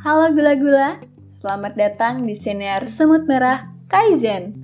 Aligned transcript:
Halo 0.00 0.32
gula-gula, 0.32 0.96
selamat 1.28 1.76
datang 1.76 2.24
di 2.24 2.32
Siniar 2.32 2.88
Semut 2.88 3.28
Merah 3.28 3.68
Kaizen. 3.84 4.56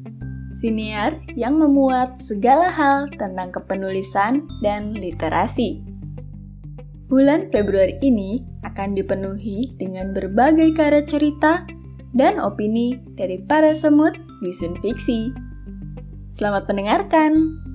Siniar 0.49 1.21
yang 1.37 1.61
memuat 1.61 2.17
segala 2.17 2.73
hal 2.73 3.13
tentang 3.13 3.53
kepenulisan 3.53 4.49
dan 4.65 4.97
literasi. 4.97 5.85
Bulan 7.13 7.53
Februari 7.53 8.01
ini 8.01 8.41
akan 8.65 8.97
dipenuhi 8.97 9.77
dengan 9.77 10.17
berbagai 10.17 10.73
karya 10.73 11.05
cerita 11.05 11.69
dan 12.17 12.41
opini 12.41 12.97
dari 13.21 13.37
para 13.45 13.77
semut 13.77 14.17
bisun 14.41 14.73
fiksi. 14.81 15.37
Selamat 16.33 16.65
mendengarkan! 16.65 17.66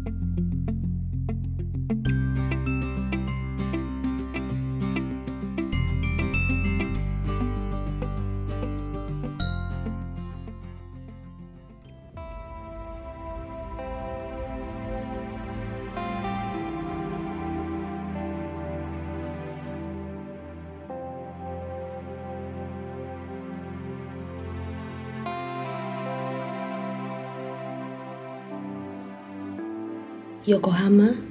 Yokohama, 30.41 31.21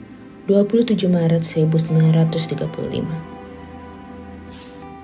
27 0.46 1.10
Maret 1.10 1.42
1935. 1.42 3.10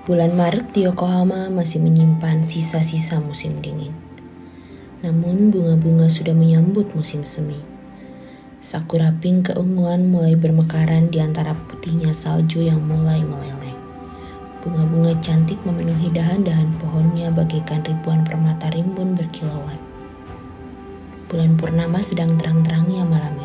Bulan 0.07 0.31
Maret 0.31 0.71
di 0.71 0.87
Yokohama 0.87 1.51
masih 1.51 1.83
menyimpan 1.83 2.39
sisa-sisa 2.39 3.19
musim 3.19 3.59
dingin. 3.59 3.91
Namun 5.03 5.51
bunga-bunga 5.51 6.07
sudah 6.07 6.31
menyambut 6.31 6.87
musim 6.95 7.27
semi. 7.27 7.59
Sakura 8.63 9.11
pink 9.19 9.51
keunguan 9.51 10.07
mulai 10.07 10.39
bermekaran 10.39 11.11
di 11.11 11.19
antara 11.19 11.51
putihnya 11.67 12.15
salju 12.15 12.63
yang 12.63 12.79
mulai 12.87 13.19
meleleh. 13.19 13.75
Bunga-bunga 14.63 15.19
cantik 15.19 15.59
memenuhi 15.67 16.15
dahan-dahan 16.15 16.79
pohonnya 16.79 17.27
bagaikan 17.35 17.83
ribuan 17.83 18.23
permata 18.23 18.71
rimbun 18.71 19.19
berkilauan. 19.19 19.75
Bulan 21.27 21.59
purnama 21.59 21.99
sedang 21.99 22.39
terang-terangnya 22.39 23.03
malam 23.03 23.35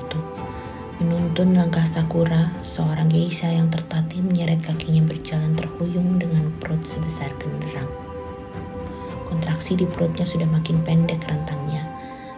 menuntun 1.03 1.58
langkah 1.58 1.83
Sakura, 1.83 2.55
seorang 2.62 3.11
geisha 3.11 3.50
yang 3.50 3.67
tertatih 3.67 4.22
menyeret 4.22 4.62
kakinya 4.62 5.03
berjalan 5.03 5.50
terhuyung 5.59 6.22
dengan 6.22 6.55
perut 6.62 6.86
sebesar 6.86 7.27
genderang. 7.42 7.91
Kontraksi 9.27 9.75
di 9.75 9.83
perutnya 9.83 10.22
sudah 10.22 10.47
makin 10.47 10.78
pendek 10.86 11.19
rentangnya, 11.27 11.83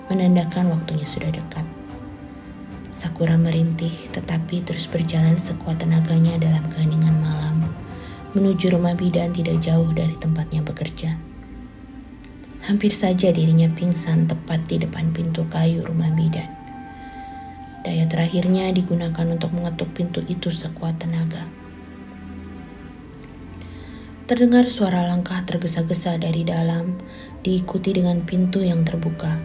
menandakan 0.09 0.73
waktunya 0.73 1.05
sudah 1.05 1.29
dekat. 1.29 1.69
Sakura 2.89 3.37
merintih 3.37 3.93
tetapi 4.17 4.65
terus 4.65 4.89
berjalan 4.89 5.37
sekuat 5.37 5.85
tenaganya 5.85 6.41
dalam 6.41 6.65
keheningan 6.73 7.21
malam, 7.21 7.69
menuju 8.33 8.73
rumah 8.73 8.97
bidan 8.97 9.37
tidak 9.37 9.61
jauh 9.61 9.93
dari 9.93 10.17
tempatnya 10.17 10.65
bekerja. 10.65 11.13
Hampir 12.65 12.97
saja 12.97 13.29
dirinya 13.29 13.69
pingsan 13.77 14.25
tepat 14.25 14.65
di 14.73 14.81
depan 14.81 15.13
pintu 15.13 15.45
kayu 15.53 15.85
rumah 15.85 16.09
bidan. 16.17 16.64
Daya 17.85 18.09
terakhirnya 18.09 18.73
digunakan 18.73 19.29
untuk 19.29 19.53
mengetuk 19.53 19.93
pintu 19.93 20.25
itu 20.25 20.49
sekuat 20.49 20.97
tenaga. 21.05 21.45
Terdengar 24.25 24.73
suara 24.73 25.05
langkah 25.05 25.37
tergesa-gesa 25.45 26.17
dari 26.17 26.49
dalam, 26.49 26.97
diikuti 27.45 27.93
dengan 27.93 28.25
pintu 28.25 28.65
yang 28.65 28.81
terbuka. 28.81 29.37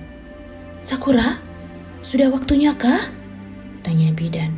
Sakura, 0.79 1.35
sudah 1.99 2.31
waktunya 2.31 2.71
kah? 2.79 3.11
Tanya 3.83 4.15
bidan. 4.15 4.55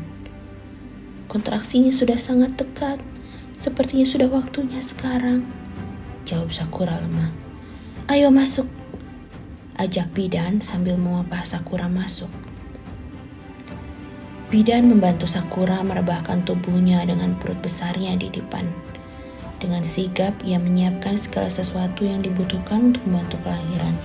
Kontraksinya 1.26 1.90
sudah 1.90 2.22
sangat 2.22 2.54
dekat, 2.62 3.02
sepertinya 3.58 4.06
sudah 4.06 4.30
waktunya 4.30 4.78
sekarang. 4.78 5.42
Jawab 6.30 6.54
Sakura 6.54 7.02
lemah. 7.02 7.34
Ayo 8.06 8.30
masuk. 8.30 8.70
Ajak 9.74 10.14
bidan 10.14 10.62
sambil 10.62 11.02
memapah 11.02 11.42
Sakura 11.42 11.90
masuk. 11.90 12.30
Bidan 14.52 14.92
membantu 14.92 15.32
Sakura 15.32 15.80
merebahkan 15.80 16.44
tubuhnya 16.44 17.08
dengan 17.08 17.40
perut 17.40 17.56
besarnya 17.64 18.20
di 18.20 18.28
depan. 18.28 18.68
Dengan 19.64 19.80
sigap, 19.88 20.36
ia 20.44 20.60
menyiapkan 20.60 21.16
segala 21.16 21.48
sesuatu 21.48 22.04
yang 22.04 22.20
dibutuhkan 22.20 22.92
untuk 22.92 23.00
membantu 23.08 23.40
kelahiran. 23.48 23.96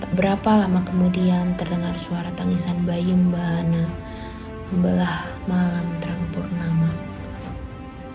Tak 0.00 0.16
berapa 0.16 0.64
lama 0.64 0.80
kemudian 0.88 1.52
terdengar 1.60 1.92
suara 2.00 2.32
tangisan 2.32 2.88
bayi 2.88 3.12
Mbak 3.12 3.84
membelah 4.72 5.28
malam 5.44 5.92
terang 6.00 6.24
purnama. 6.32 6.88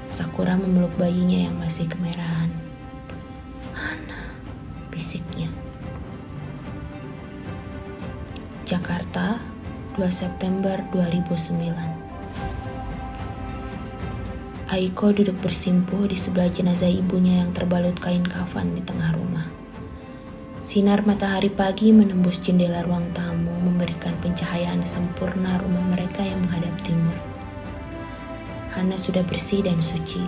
Sakura 0.10 0.58
memeluk 0.58 0.98
bayinya 0.98 1.46
yang 1.46 1.54
masih 1.62 1.86
kemerahan. 1.86 2.69
2 10.00 10.08
September 10.16 10.80
2009 10.96 11.76
Aiko 14.72 15.12
duduk 15.12 15.36
bersimpuh 15.44 16.08
di 16.08 16.16
sebelah 16.16 16.48
jenazah 16.48 16.88
ibunya 16.88 17.44
yang 17.44 17.52
terbalut 17.52 18.00
kain 18.00 18.24
kafan 18.24 18.80
di 18.80 18.82
tengah 18.88 19.12
rumah. 19.12 19.44
Sinar 20.64 21.04
matahari 21.04 21.52
pagi 21.52 21.92
menembus 21.92 22.40
jendela 22.40 22.80
ruang 22.88 23.12
tamu 23.12 23.52
memberikan 23.60 24.16
pencahayaan 24.24 24.88
sempurna 24.88 25.60
rumah 25.60 25.84
mereka 25.92 26.24
yang 26.24 26.40
menghadap 26.48 26.80
timur. 26.80 27.20
Hana 28.72 28.96
sudah 28.96 29.28
bersih 29.28 29.68
dan 29.68 29.84
suci, 29.84 30.24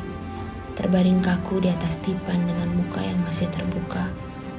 terbaring 0.76 1.24
kaku 1.24 1.64
di 1.64 1.72
atas 1.72 2.04
dipan 2.04 2.44
dengan 2.44 2.76
muka 2.76 3.00
yang 3.00 3.24
masih 3.24 3.48
terbuka, 3.48 4.12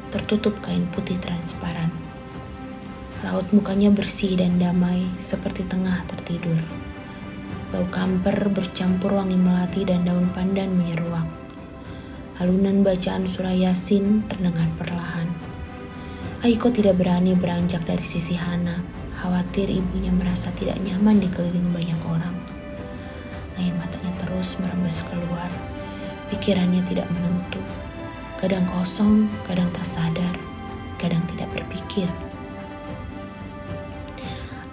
tertutup 0.08 0.56
kain 0.64 0.88
putih 0.88 1.20
transparan. 1.20 2.01
Raut 3.22 3.46
mukanya 3.54 3.86
bersih 3.94 4.34
dan 4.34 4.58
damai 4.58 5.06
seperti 5.22 5.62
tengah 5.70 5.94
tertidur. 6.10 6.58
Bau 7.70 7.86
kamper 7.86 8.50
bercampur 8.50 9.14
wangi 9.14 9.38
melati 9.38 9.86
dan 9.86 10.02
daun 10.02 10.26
pandan 10.34 10.74
menyeruak. 10.74 11.30
Alunan 12.42 12.82
bacaan 12.82 13.30
surah 13.30 13.54
Yasin 13.54 14.26
terdengar 14.26 14.66
perlahan. 14.74 15.30
Aiko 16.42 16.74
tidak 16.74 16.98
berani 16.98 17.38
beranjak 17.38 17.86
dari 17.86 18.02
sisi 18.02 18.34
Hana, 18.34 18.82
khawatir 19.14 19.70
ibunya 19.70 20.10
merasa 20.10 20.50
tidak 20.58 20.82
nyaman 20.82 21.22
dikelilingi 21.22 21.70
banyak 21.70 22.00
orang. 22.10 22.34
Air 23.62 23.70
matanya 23.78 24.18
terus 24.18 24.58
merembes 24.58 24.98
keluar, 25.06 25.46
pikirannya 26.34 26.82
tidak 26.90 27.06
menentu. 27.14 27.62
Kadang 28.42 28.66
kosong, 28.66 29.30
kadang 29.46 29.70
tak 29.70 29.86
sadar, 29.86 30.34
kadang 30.98 31.22
tidak 31.30 31.46
berpikir. 31.54 32.10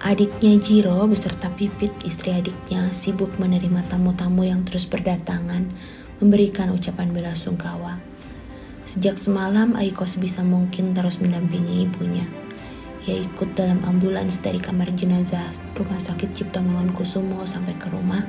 Adiknya 0.09 0.57
Jiro 0.57 1.05
beserta 1.05 1.53
Pipit, 1.53 1.93
istri 2.01 2.33
adiknya, 2.33 2.89
sibuk 2.89 3.29
menerima 3.37 3.85
tamu-tamu 3.93 4.41
yang 4.41 4.65
terus 4.65 4.89
berdatangan, 4.89 5.69
memberikan 6.17 6.73
ucapan 6.73 7.13
bela 7.13 7.37
sungkawa. 7.37 8.01
Sejak 8.89 9.21
semalam, 9.21 9.77
Aiko 9.77 10.09
sebisa 10.09 10.41
mungkin 10.41 10.97
terus 10.97 11.21
mendampingi 11.21 11.85
ibunya. 11.85 12.25
Ia 13.05 13.21
ikut 13.21 13.53
dalam 13.53 13.85
ambulans 13.85 14.41
dari 14.41 14.57
kamar 14.57 14.89
jenazah 14.97 15.45
Rumah 15.77 16.01
Sakit 16.01 16.33
Cipto 16.33 16.57
Mangunkusumo 16.57 17.45
sampai 17.45 17.77
ke 17.77 17.93
rumah, 17.93 18.25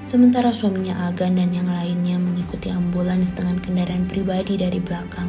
sementara 0.00 0.56
suaminya 0.56 1.04
Agan 1.04 1.36
dan 1.36 1.52
yang 1.52 1.68
lainnya 1.68 2.16
mengikuti 2.16 2.72
ambulans 2.72 3.36
dengan 3.36 3.60
kendaraan 3.60 4.08
pribadi 4.08 4.56
dari 4.56 4.80
belakang. 4.80 5.28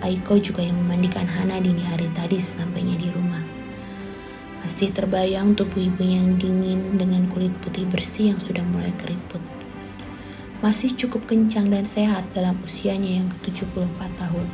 Aiko 0.00 0.40
juga 0.40 0.64
yang 0.64 0.80
memandikan 0.80 1.28
Hana 1.28 1.60
dini 1.60 1.84
hari 1.84 2.08
tadi 2.16 2.40
sesampainya 2.40 2.96
di 2.96 3.12
rumah. 3.12 3.27
Masih 4.68 4.92
terbayang 4.92 5.56
tubuh 5.56 5.80
ibunya 5.80 6.20
yang 6.20 6.36
dingin 6.36 7.00
dengan 7.00 7.24
kulit 7.32 7.56
putih 7.64 7.88
bersih 7.88 8.36
yang 8.36 8.40
sudah 8.44 8.60
mulai 8.68 8.92
keriput. 9.00 9.40
Masih 10.60 10.92
cukup 10.92 11.24
kencang 11.24 11.72
dan 11.72 11.88
sehat 11.88 12.28
dalam 12.36 12.52
usianya 12.60 13.16
yang 13.16 13.32
ke-74 13.32 14.00
tahun. 14.20 14.44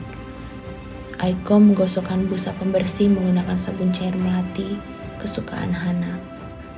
Aiko 1.18 1.58
menggosokkan 1.58 2.30
busa 2.30 2.54
pembersih 2.54 3.10
menggunakan 3.10 3.58
sabun 3.58 3.90
cair 3.90 4.14
melati 4.14 4.78
kesukaan 5.18 5.74
Hana. 5.74 6.22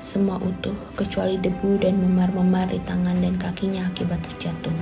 Semua 0.00 0.40
utuh 0.40 0.96
kecuali 0.96 1.36
debu 1.36 1.76
dan 1.84 2.00
memar-memar 2.00 2.72
di 2.72 2.80
tangan 2.88 3.20
dan 3.20 3.36
kakinya 3.36 3.84
akibat 3.92 4.24
terjatuh. 4.32 4.72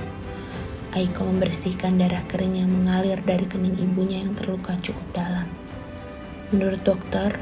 Aiko 0.95 1.27
membersihkan 1.27 1.99
darah 1.99 2.23
kering 2.31 2.55
yang 2.55 2.71
mengalir 2.71 3.19
dari 3.19 3.51
kening 3.51 3.75
ibunya 3.83 4.23
yang 4.23 4.31
terluka 4.31 4.79
cukup 4.79 5.03
dalam. 5.11 5.43
Menurut 6.55 6.79
dokter, 6.87 7.35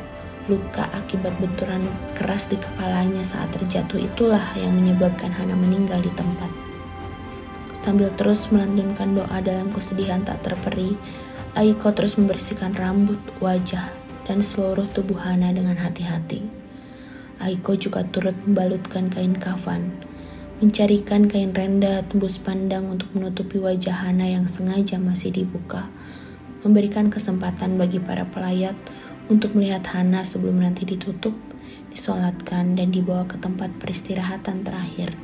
Luka 0.51 0.91
akibat 0.91 1.31
benturan 1.39 1.87
keras 2.19 2.51
di 2.51 2.59
kepalanya 2.59 3.23
saat 3.23 3.55
terjatuh 3.55 3.95
itulah 3.95 4.43
yang 4.59 4.75
menyebabkan 4.75 5.31
Hana 5.31 5.55
meninggal 5.55 6.03
di 6.03 6.11
tempat. 6.11 6.51
Sambil 7.79 8.11
terus 8.15 8.51
melantunkan 8.51 9.15
doa 9.15 9.37
dalam 9.39 9.71
kesedihan 9.71 10.19
tak 10.23 10.43
terperi, 10.43 10.99
Aiko 11.55 11.95
terus 11.95 12.19
membersihkan 12.19 12.75
rambut, 12.75 13.21
wajah, 13.39 13.87
dan 14.27 14.43
seluruh 14.43 14.89
tubuh 14.91 15.15
Hana 15.21 15.55
dengan 15.55 15.79
hati-hati. 15.79 16.43
Aiko 17.39 17.79
juga 17.79 18.03
turut 18.03 18.35
membalutkan 18.43 19.07
kain 19.07 19.39
kafan, 19.39 19.95
mencarikan 20.59 21.31
kain 21.31 21.55
renda 21.55 22.03
tembus 22.07 22.35
pandang 22.39 22.87
untuk 22.91 23.11
menutupi 23.15 23.63
wajah 23.63 23.95
Hana 23.95 24.27
yang 24.27 24.47
sengaja 24.47 24.99
masih 24.99 25.31
dibuka, 25.31 25.87
memberikan 26.67 27.07
kesempatan 27.07 27.79
bagi 27.79 27.99
para 28.03 28.27
pelayat 28.27 28.75
untuk 29.31 29.55
melihat 29.55 29.85
Hana 29.95 30.27
sebelum 30.27 30.59
nanti 30.59 30.83
ditutup, 30.83 31.31
disolatkan, 31.93 32.75
dan 32.75 32.91
dibawa 32.91 33.23
ke 33.23 33.39
tempat 33.39 33.71
peristirahatan 33.79 34.67
terakhir. 34.67 35.15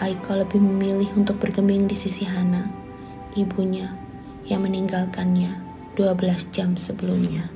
Aiko 0.00 0.32
lebih 0.38 0.62
memilih 0.62 1.10
untuk 1.18 1.42
bergeming 1.42 1.90
di 1.90 1.96
sisi 1.98 2.24
Hana, 2.24 2.70
ibunya, 3.34 3.92
yang 4.46 4.64
meninggalkannya 4.64 5.60
12 5.98 6.54
jam 6.54 6.78
sebelumnya. 6.78 7.50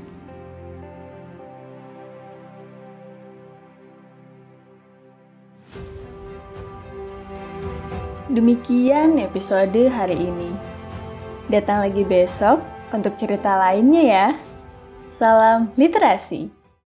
Demikian 8.34 9.22
episode 9.22 9.78
hari 9.94 10.18
ini. 10.18 10.50
Datang 11.46 11.86
lagi 11.86 12.02
besok 12.02 12.58
untuk 12.90 13.14
cerita 13.14 13.54
lainnya 13.54 14.02
ya. 14.02 14.26
Salam 15.14 15.70
literasi. 15.78 16.50